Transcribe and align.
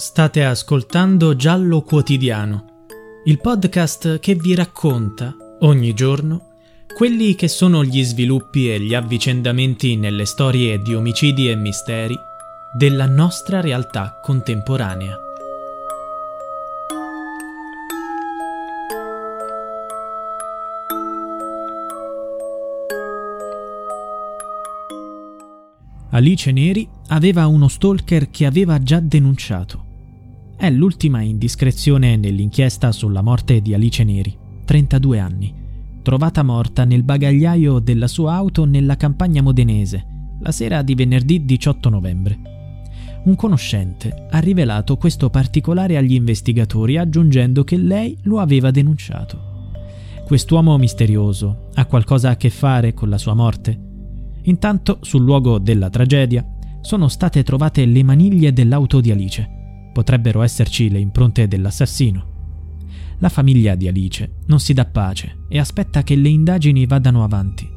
State 0.00 0.42
ascoltando 0.42 1.36
Giallo 1.36 1.82
Quotidiano, 1.82 2.86
il 3.26 3.38
podcast 3.38 4.18
che 4.18 4.34
vi 4.34 4.54
racconta 4.54 5.36
ogni 5.58 5.92
giorno 5.92 6.54
quelli 6.96 7.34
che 7.34 7.48
sono 7.48 7.84
gli 7.84 8.02
sviluppi 8.02 8.72
e 8.72 8.80
gli 8.80 8.94
avvicendamenti 8.94 9.96
nelle 9.96 10.24
storie 10.24 10.80
di 10.80 10.94
omicidi 10.94 11.50
e 11.50 11.54
misteri 11.54 12.18
della 12.74 13.04
nostra 13.04 13.60
realtà 13.60 14.18
contemporanea. 14.22 15.18
Alice 26.12 26.50
Neri 26.50 26.88
aveva 27.08 27.46
uno 27.46 27.68
stalker 27.68 28.30
che 28.30 28.46
aveva 28.46 28.82
già 28.82 28.98
denunciato. 28.98 29.88
È 30.60 30.68
l'ultima 30.68 31.22
indiscrezione 31.22 32.16
nell'inchiesta 32.18 32.92
sulla 32.92 33.22
morte 33.22 33.62
di 33.62 33.72
Alice 33.72 34.04
Neri, 34.04 34.36
32 34.66 35.18
anni, 35.18 35.54
trovata 36.02 36.42
morta 36.42 36.84
nel 36.84 37.02
bagagliaio 37.02 37.78
della 37.78 38.06
sua 38.06 38.34
auto 38.34 38.66
nella 38.66 38.98
campagna 38.98 39.40
modenese, 39.40 40.34
la 40.38 40.52
sera 40.52 40.82
di 40.82 40.94
venerdì 40.94 41.46
18 41.46 41.88
novembre. 41.88 42.38
Un 43.24 43.36
conoscente 43.36 44.26
ha 44.28 44.38
rivelato 44.38 44.98
questo 44.98 45.30
particolare 45.30 45.96
agli 45.96 46.12
investigatori 46.12 46.98
aggiungendo 46.98 47.64
che 47.64 47.78
lei 47.78 48.18
lo 48.24 48.38
aveva 48.38 48.70
denunciato. 48.70 49.70
Quest'uomo 50.26 50.76
misterioso 50.76 51.70
ha 51.72 51.86
qualcosa 51.86 52.28
a 52.28 52.36
che 52.36 52.50
fare 52.50 52.92
con 52.92 53.08
la 53.08 53.16
sua 53.16 53.32
morte? 53.32 53.80
Intanto, 54.42 54.98
sul 55.00 55.24
luogo 55.24 55.58
della 55.58 55.88
tragedia, 55.88 56.46
sono 56.82 57.08
state 57.08 57.42
trovate 57.44 57.86
le 57.86 58.02
maniglie 58.02 58.52
dell'auto 58.52 59.00
di 59.00 59.10
Alice 59.10 59.54
Potrebbero 59.92 60.42
esserci 60.42 60.90
le 60.90 60.98
impronte 60.98 61.48
dell'assassino. 61.48 62.30
La 63.18 63.28
famiglia 63.28 63.74
di 63.74 63.86
Alice 63.86 64.36
non 64.46 64.60
si 64.60 64.72
dà 64.72 64.86
pace 64.86 65.44
e 65.48 65.58
aspetta 65.58 66.02
che 66.02 66.16
le 66.16 66.28
indagini 66.28 66.86
vadano 66.86 67.22
avanti. 67.22 67.68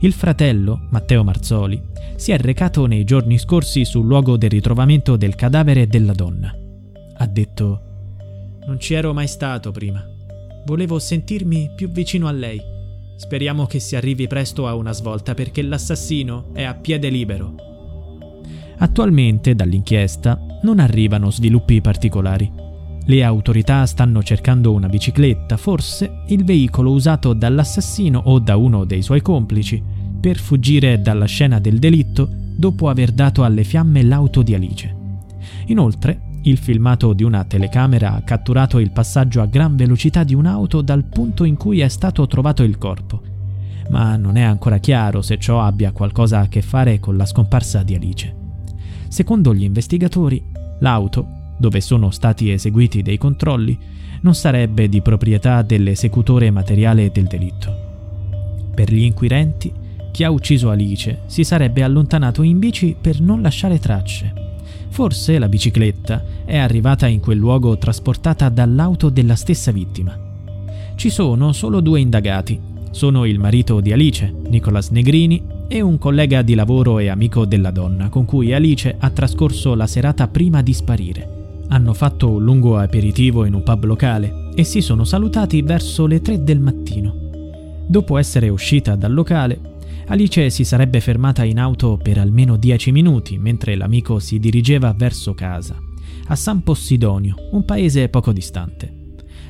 Il 0.00 0.12
fratello, 0.12 0.86
Matteo 0.90 1.24
Marzoli, 1.24 1.80
si 2.16 2.32
è 2.32 2.38
recato 2.38 2.86
nei 2.86 3.04
giorni 3.04 3.38
scorsi 3.38 3.84
sul 3.84 4.06
luogo 4.06 4.36
del 4.36 4.50
ritrovamento 4.50 5.16
del 5.16 5.34
cadavere 5.34 5.86
della 5.86 6.12
donna. 6.12 6.52
Ha 7.16 7.26
detto 7.26 7.82
Non 8.66 8.78
ci 8.78 8.94
ero 8.94 9.12
mai 9.12 9.26
stato 9.26 9.70
prima. 9.70 10.04
Volevo 10.66 10.98
sentirmi 10.98 11.72
più 11.74 11.90
vicino 11.90 12.28
a 12.28 12.32
lei. 12.32 12.60
Speriamo 13.16 13.66
che 13.66 13.80
si 13.80 13.96
arrivi 13.96 14.26
presto 14.26 14.66
a 14.66 14.74
una 14.74 14.92
svolta 14.92 15.34
perché 15.34 15.62
l'assassino 15.62 16.52
è 16.52 16.62
a 16.62 16.74
piede 16.74 17.08
libero. 17.08 17.54
Attualmente, 18.78 19.56
dall'inchiesta, 19.56 20.38
non 20.62 20.78
arrivano 20.78 21.30
sviluppi 21.30 21.80
particolari. 21.80 22.50
Le 23.04 23.24
autorità 23.24 23.86
stanno 23.86 24.22
cercando 24.22 24.72
una 24.72 24.88
bicicletta, 24.88 25.56
forse 25.56 26.22
il 26.26 26.44
veicolo 26.44 26.90
usato 26.90 27.32
dall'assassino 27.32 28.20
o 28.24 28.38
da 28.38 28.56
uno 28.56 28.84
dei 28.84 29.02
suoi 29.02 29.22
complici, 29.22 29.82
per 30.20 30.36
fuggire 30.36 31.00
dalla 31.00 31.26
scena 31.26 31.58
del 31.58 31.78
delitto 31.78 32.28
dopo 32.30 32.88
aver 32.88 33.12
dato 33.12 33.44
alle 33.44 33.64
fiamme 33.64 34.02
l'auto 34.02 34.42
di 34.42 34.54
Alice. 34.54 34.94
Inoltre, 35.66 36.22
il 36.42 36.58
filmato 36.58 37.12
di 37.12 37.22
una 37.22 37.44
telecamera 37.44 38.14
ha 38.14 38.22
catturato 38.22 38.78
il 38.78 38.90
passaggio 38.90 39.40
a 39.40 39.46
gran 39.46 39.76
velocità 39.76 40.24
di 40.24 40.34
un'auto 40.34 40.82
dal 40.82 41.04
punto 41.04 41.44
in 41.44 41.56
cui 41.56 41.80
è 41.80 41.88
stato 41.88 42.26
trovato 42.26 42.62
il 42.62 42.78
corpo, 42.78 43.22
ma 43.90 44.16
non 44.16 44.36
è 44.36 44.42
ancora 44.42 44.78
chiaro 44.78 45.22
se 45.22 45.38
ciò 45.38 45.60
abbia 45.60 45.92
qualcosa 45.92 46.40
a 46.40 46.48
che 46.48 46.62
fare 46.62 47.00
con 47.00 47.16
la 47.16 47.26
scomparsa 47.26 47.82
di 47.82 47.94
Alice. 47.94 48.37
Secondo 49.08 49.54
gli 49.54 49.64
investigatori, 49.64 50.42
l'auto, 50.80 51.26
dove 51.58 51.80
sono 51.80 52.10
stati 52.10 52.50
eseguiti 52.50 53.02
dei 53.02 53.18
controlli, 53.18 53.78
non 54.20 54.34
sarebbe 54.34 54.88
di 54.88 55.00
proprietà 55.00 55.62
dell'esecutore 55.62 56.50
materiale 56.50 57.10
del 57.10 57.24
delitto. 57.24 57.86
Per 58.74 58.92
gli 58.92 59.02
inquirenti, 59.02 59.72
chi 60.12 60.24
ha 60.24 60.30
ucciso 60.30 60.70
Alice 60.70 61.22
si 61.26 61.44
sarebbe 61.44 61.82
allontanato 61.82 62.42
in 62.42 62.58
bici 62.58 62.96
per 63.00 63.20
non 63.20 63.42
lasciare 63.42 63.78
tracce. 63.78 64.32
Forse 64.88 65.38
la 65.38 65.48
bicicletta 65.48 66.24
è 66.44 66.56
arrivata 66.56 67.06
in 67.06 67.20
quel 67.20 67.38
luogo 67.38 67.76
trasportata 67.78 68.48
dall'auto 68.48 69.10
della 69.10 69.36
stessa 69.36 69.70
vittima. 69.70 70.18
Ci 70.94 71.10
sono 71.10 71.52
solo 71.52 71.80
due 71.80 72.00
indagati. 72.00 72.58
Sono 72.90 73.24
il 73.24 73.38
marito 73.38 73.80
di 73.80 73.92
Alice, 73.92 74.34
Nicolas 74.48 74.90
Negrini, 74.90 75.40
e 75.68 75.82
un 75.82 75.98
collega 75.98 76.40
di 76.40 76.54
lavoro 76.54 76.98
e 76.98 77.08
amico 77.08 77.44
della 77.44 77.70
donna 77.70 78.08
con 78.08 78.24
cui 78.24 78.54
Alice 78.54 78.96
ha 78.98 79.10
trascorso 79.10 79.74
la 79.74 79.86
serata 79.86 80.26
prima 80.26 80.62
di 80.62 80.72
sparire. 80.72 81.36
Hanno 81.68 81.92
fatto 81.92 82.30
un 82.30 82.42
lungo 82.42 82.78
aperitivo 82.78 83.44
in 83.44 83.52
un 83.52 83.62
pub 83.62 83.84
locale 83.84 84.48
e 84.54 84.64
si 84.64 84.80
sono 84.80 85.04
salutati 85.04 85.60
verso 85.60 86.06
le 86.06 86.22
3 86.22 86.42
del 86.42 86.58
mattino. 86.58 87.14
Dopo 87.86 88.16
essere 88.16 88.48
uscita 88.48 88.96
dal 88.96 89.12
locale, 89.12 89.76
Alice 90.06 90.48
si 90.48 90.64
sarebbe 90.64 91.00
fermata 91.00 91.44
in 91.44 91.58
auto 91.58 91.98
per 92.02 92.16
almeno 92.16 92.56
10 92.56 92.90
minuti 92.90 93.36
mentre 93.36 93.76
l'amico 93.76 94.18
si 94.18 94.38
dirigeva 94.38 94.94
verso 94.96 95.34
casa, 95.34 95.76
a 96.28 96.34
San 96.34 96.62
Possidonio, 96.62 97.34
un 97.52 97.66
paese 97.66 98.08
poco 98.08 98.32
distante. 98.32 98.94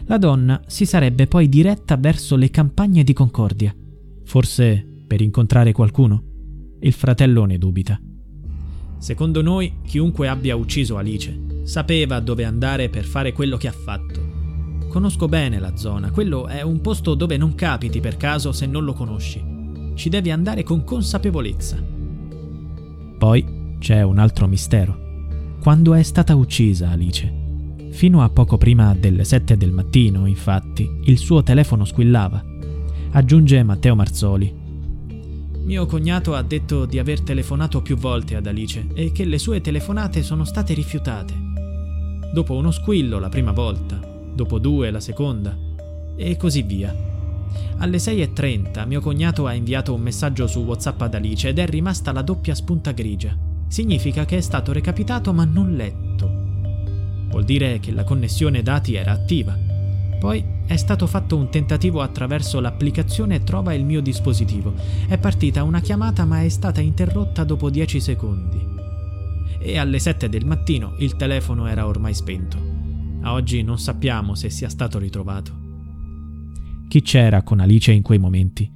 La 0.07 0.19
donna 0.19 0.61
si 0.67 0.85
sarebbe 0.85 1.29
poi 1.29 1.49
diretta 1.49 1.97
verso 1.97 2.35
le 2.35 2.51
campagne 2.51 3.05
di 3.05 3.13
Concordia, 3.13 3.73
forse 4.25 4.88
per 5.09 5.23
incontrare 5.23 5.73
qualcuno? 5.73 6.23
Il 6.81 6.93
fratello 6.93 7.45
ne 7.47 7.59
dubita. 7.59 8.01
Secondo 8.99 9.43
noi, 9.43 9.79
chiunque 9.85 10.29
abbia 10.29 10.55
ucciso 10.55 10.97
Alice 10.97 11.47
sapeva 11.65 12.21
dove 12.21 12.45
andare 12.45 12.89
per 12.89 13.05
fare 13.05 13.33
quello 13.33 13.57
che 13.57 13.69
ha 13.69 13.73
fatto. 13.73 14.27
Conosco 14.89 15.29
bene 15.29 15.59
la 15.59 15.77
zona, 15.77 16.11
quello 16.11 16.47
è 16.47 16.63
un 16.63 16.81
posto 16.81 17.15
dove 17.15 17.37
non 17.37 17.55
capiti 17.55 18.01
per 18.01 18.17
caso 18.17 18.53
se 18.53 18.67
non 18.67 18.85
lo 18.85 18.93
conosci. 18.93 19.45
Ci 19.95 20.09
devi 20.09 20.31
andare 20.31 20.63
con 20.63 20.85
consapevolezza. 20.85 21.83
Poi 23.19 23.77
c'è 23.79 24.03
un 24.03 24.19
altro 24.19 24.47
mistero. 24.47 25.07
Quando 25.61 25.95
è 25.95 26.03
stata 26.03 26.35
uccisa 26.35 26.91
Alice? 26.91 27.35
Fino 27.91 28.23
a 28.23 28.29
poco 28.31 28.57
prima 28.57 28.95
delle 28.95 29.25
7 29.25 29.57
del 29.57 29.73
mattino, 29.73 30.27
infatti, 30.27 30.89
il 31.05 31.19
suo 31.19 31.43
telefono 31.43 31.85
squillava. 31.85 32.43
Aggiunge 33.11 33.63
Matteo 33.63 33.95
Marzoli, 33.95 34.55
mio 35.69 35.85
cognato 35.85 36.35
ha 36.35 36.41
detto 36.41 36.87
di 36.87 36.99
aver 36.99 37.21
telefonato 37.21 37.83
più 37.83 37.95
volte 37.99 38.35
ad 38.35 38.47
Alice 38.47 38.87
e 38.95 39.13
che 39.13 39.27
le 39.27 39.37
sue 39.37 39.61
telefonate 39.61 40.23
sono 40.23 40.45
state 40.45 40.73
rifiutate. 40.73 41.35
Dopo 42.33 42.55
uno 42.55 42.71
squillo 42.71 43.19
la 43.19 43.29
prima 43.29 43.53
volta, 43.53 44.01
dopo 44.33 44.59
due 44.59 44.91
la 44.91 44.99
seconda, 44.99 45.55
e 46.17 46.39
così 46.39 46.63
via. 46.63 46.97
Alle 47.77 47.99
6.30 47.99 48.87
mio 48.87 49.03
cognato 49.03 49.47
ha 49.47 49.53
inviato 49.53 49.93
un 49.93 50.01
messaggio 50.01 50.47
su 50.47 50.61
WhatsApp 50.61 51.03
ad 51.03 51.15
Alice 51.15 51.47
ed 51.47 51.59
è 51.59 51.67
rimasta 51.67 52.13
la 52.13 52.23
doppia 52.23 52.55
spunta 52.55 52.93
grigia. 52.93 53.37
Significa 53.67 54.25
che 54.25 54.39
è 54.39 54.41
stato 54.41 54.73
recapitato 54.73 55.35
ma 55.35 55.45
non 55.45 55.75
letto. 55.77 56.31
Vuol 57.29 57.45
dire 57.45 57.79
che 57.79 57.93
la 57.93 58.05
connessione 58.05 58.63
dati 58.63 58.95
era 58.95 59.13
attiva. 59.13 59.68
Poi 60.19 60.45
è 60.67 60.77
stato 60.77 61.07
fatto 61.07 61.37
un 61.37 61.49
tentativo 61.49 62.03
attraverso 62.03 62.61
l'applicazione 62.61 63.45
Trova 63.45 63.73
il 63.73 63.85
mio 63.85 64.01
dispositivo. 64.01 64.75
È 65.07 65.17
partita 65.17 65.63
una 65.63 65.81
chiamata 65.81 66.25
ma 66.25 66.43
è 66.43 66.49
stata 66.49 66.81
interrotta 66.81 67.45
dopo 67.45 67.71
10 67.71 68.01
secondi. 68.01 68.59
E 69.61 69.79
alle 69.79 69.99
7 69.99 70.29
del 70.29 70.45
mattino 70.45 70.95
il 70.99 71.17
telefono 71.17 71.67
era 71.67 71.87
ormai 71.87 72.15
spento. 72.15 72.59
A 73.23 73.33
oggi 73.33 73.63
non 73.63 73.79
sappiamo 73.79 74.35
se 74.35 74.51
sia 74.51 74.69
stato 74.69 74.99
ritrovato. 74.99 75.67
Chi 76.89 77.03
c'era 77.03 77.43
con 77.43 77.61
Alice 77.61 77.93
in 77.93 78.03
quei 78.03 78.19
momenti? 78.19 78.71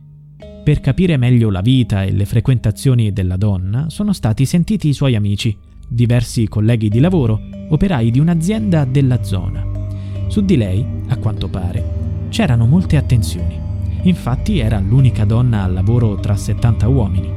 Per 0.64 0.80
capire 0.80 1.16
meglio 1.16 1.50
la 1.50 1.60
vita 1.60 2.04
e 2.04 2.12
le 2.12 2.24
frequentazioni 2.24 3.12
della 3.12 3.36
donna 3.36 3.88
sono 3.88 4.12
stati 4.12 4.46
sentiti 4.46 4.88
i 4.88 4.92
suoi 4.92 5.16
amici, 5.16 5.56
diversi 5.88 6.46
colleghi 6.46 6.88
di 6.88 7.00
lavoro, 7.00 7.40
operai 7.68 8.10
di 8.10 8.20
un'azienda 8.20 8.84
della 8.84 9.22
zona. 9.22 9.71
Su 10.32 10.40
di 10.40 10.56
lei, 10.56 10.82
a 11.08 11.18
quanto 11.18 11.46
pare, 11.46 12.28
c'erano 12.30 12.64
molte 12.64 12.96
attenzioni. 12.96 13.60
Infatti 14.04 14.60
era 14.60 14.80
l'unica 14.80 15.26
donna 15.26 15.62
al 15.62 15.74
lavoro 15.74 16.20
tra 16.20 16.34
70 16.34 16.88
uomini. 16.88 17.30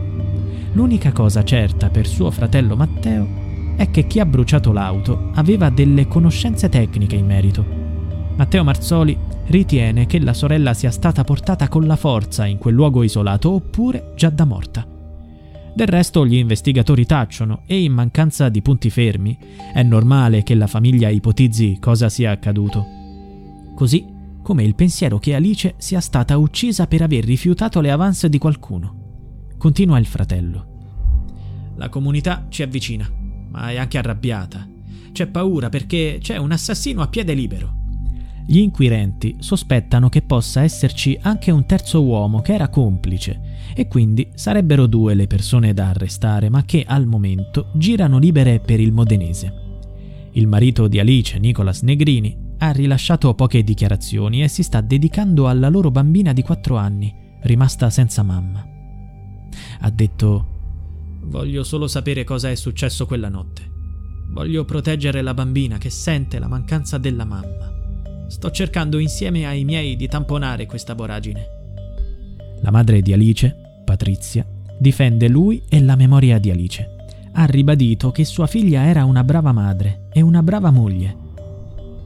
L'unica 0.71 1.11
cosa 1.11 1.43
certa 1.43 1.89
per 1.89 2.07
suo 2.07 2.31
fratello 2.31 2.77
Matteo 2.77 3.27
è 3.75 3.91
che 3.91 4.07
chi 4.07 4.21
ha 4.21 4.25
bruciato 4.25 4.71
l'auto 4.71 5.31
aveva 5.33 5.69
delle 5.69 6.07
conoscenze 6.07 6.69
tecniche 6.69 7.17
in 7.17 7.25
merito. 7.25 7.65
Matteo 8.37 8.63
Marzoli 8.63 9.17
ritiene 9.47 10.05
che 10.05 10.21
la 10.21 10.33
sorella 10.33 10.73
sia 10.73 10.89
stata 10.89 11.25
portata 11.25 11.67
con 11.67 11.85
la 11.85 11.97
forza 11.97 12.45
in 12.45 12.57
quel 12.57 12.75
luogo 12.75 13.03
isolato 13.03 13.51
oppure 13.51 14.13
già 14.15 14.29
da 14.29 14.45
morta. 14.45 14.94
Del 15.75 15.87
resto 15.87 16.25
gli 16.25 16.35
investigatori 16.35 17.05
tacciono 17.05 17.63
e 17.65 17.83
in 17.83 17.91
mancanza 17.91 18.47
di 18.47 18.61
punti 18.61 18.89
fermi 18.89 19.37
è 19.73 19.83
normale 19.83 20.41
che 20.41 20.55
la 20.55 20.67
famiglia 20.67 21.09
ipotizzi 21.09 21.79
cosa 21.81 22.07
sia 22.07 22.31
accaduto. 22.31 22.85
Così 23.75 24.05
come 24.41 24.63
il 24.63 24.73
pensiero 24.73 25.19
che 25.19 25.35
Alice 25.35 25.73
sia 25.77 25.99
stata 25.99 26.37
uccisa 26.37 26.87
per 26.87 27.01
aver 27.01 27.25
rifiutato 27.25 27.81
le 27.81 27.91
avance 27.91 28.29
di 28.29 28.37
qualcuno. 28.37 29.49
Continua 29.57 29.99
il 29.99 30.05
fratello. 30.05 31.73
La 31.75 31.89
comunità 31.89 32.45
ci 32.47 32.61
avvicina, 32.61 33.11
ma 33.49 33.71
è 33.71 33.75
anche 33.75 33.97
arrabbiata. 33.97 34.65
C'è 35.11 35.27
paura 35.27 35.67
perché 35.67 36.19
c'è 36.21 36.37
un 36.37 36.51
assassino 36.51 37.01
a 37.01 37.09
piede 37.09 37.33
libero. 37.33 37.84
Gli 38.47 38.59
inquirenti 38.59 39.37
sospettano 39.39 40.07
che 40.07 40.21
possa 40.21 40.61
esserci 40.61 41.17
anche 41.19 41.49
un 41.49 41.65
terzo 41.65 42.03
uomo 42.03 42.41
che 42.41 42.53
era 42.53 42.69
complice 42.69 43.41
e 43.73 43.87
quindi 43.87 44.29
sarebbero 44.35 44.85
due 44.85 45.15
le 45.15 45.25
persone 45.25 45.73
da 45.73 45.89
arrestare 45.89 46.49
ma 46.49 46.63
che 46.63 46.83
al 46.87 47.07
momento 47.07 47.71
girano 47.73 48.19
libere 48.19 48.59
per 48.59 48.79
il 48.79 48.91
modenese. 48.91 49.63
Il 50.33 50.47
marito 50.47 50.87
di 50.87 50.99
Alice, 50.99 51.39
Nicolas 51.39 51.81
Negrini, 51.81 52.37
ha 52.59 52.71
rilasciato 52.71 53.33
poche 53.33 53.63
dichiarazioni 53.63 54.43
e 54.43 54.47
si 54.47 54.61
sta 54.61 54.79
dedicando 54.79 55.47
alla 55.47 55.69
loro 55.69 55.89
bambina 55.89 56.31
di 56.31 56.43
4 56.43 56.77
anni, 56.77 57.13
rimasta 57.41 57.89
senza 57.89 58.21
mamma. 58.21 58.63
Ha 59.79 59.89
detto 59.89 60.53
Voglio 61.21 61.63
solo 61.63 61.87
sapere 61.87 62.23
cosa 62.23 62.51
è 62.51 62.55
successo 62.55 63.07
quella 63.07 63.29
notte. 63.29 63.63
Voglio 64.29 64.65
proteggere 64.65 65.23
la 65.23 65.33
bambina 65.33 65.79
che 65.79 65.89
sente 65.89 66.37
la 66.37 66.47
mancanza 66.47 66.99
della 66.99 67.25
mamma. 67.25 67.74
Sto 68.27 68.51
cercando 68.51 68.97
insieme 68.97 69.45
ai 69.45 69.63
miei 69.63 69.95
di 69.95 70.07
tamponare 70.07 70.65
questa 70.65 70.93
voragine. 70.93 71.47
La 72.61 72.71
madre 72.71 73.01
di 73.01 73.13
Alice, 73.13 73.55
Patrizia, 73.83 74.45
difende 74.77 75.27
lui 75.27 75.61
e 75.69 75.81
la 75.81 75.95
memoria 75.95 76.39
di 76.39 76.49
Alice. 76.49 76.95
Ha 77.33 77.45
ribadito 77.45 78.11
che 78.11 78.25
sua 78.25 78.47
figlia 78.47 78.85
era 78.85 79.05
una 79.05 79.23
brava 79.23 79.51
madre 79.51 80.07
e 80.11 80.21
una 80.21 80.41
brava 80.41 80.71
moglie. 80.71 81.23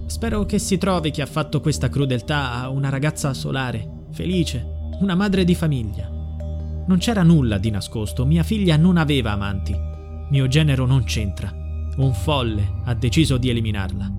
Spero 0.08 0.46
che 0.46 0.60
si 0.60 0.78
trovi 0.78 1.12
chi 1.12 1.22
ha 1.22 1.26
fatto 1.26 1.62
questa 1.62 1.88
crudeltà 1.88 2.54
a 2.54 2.70
una 2.70 2.90
ragazza 2.90 3.34
solare, 3.34 3.88
felice, 4.12 4.66
una 5.00 5.16
madre 5.16 5.46
di 5.46 5.56
famiglia. 5.56 6.10
Non 6.88 6.98
c'era 6.98 7.24
nulla 7.24 7.58
di 7.60 7.70
nascosto, 7.70 8.26
mia 8.26 8.44
figlia 8.44 8.76
non 8.76 8.98
aveva 8.98 9.32
amanti. 9.32 9.76
Mio 10.30 10.48
genero 10.48 10.86
non 10.86 11.04
c'entra. 11.04 11.54
Un 11.98 12.14
folle 12.14 12.82
ha 12.86 12.94
deciso 12.96 13.38
di 13.38 13.50
eliminarla. 13.50 14.19